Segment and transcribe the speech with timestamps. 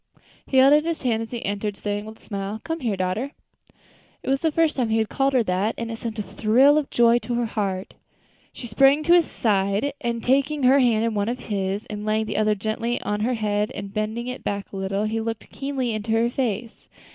[0.47, 3.33] He held out his hand as she entered, saying with a smile, "Come here, daughter."
[4.23, 6.79] It was the first time he had called her that, and it sent a thrill
[6.79, 7.93] of joy to her heart.
[8.51, 12.25] She sprang to his side, and, taking her hand in one of his, and laying
[12.25, 15.91] the other gently on her head, and bending it back a little, he looked keenly
[15.93, 16.87] into her face.